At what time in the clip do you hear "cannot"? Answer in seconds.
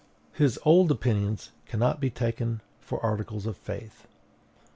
1.67-1.99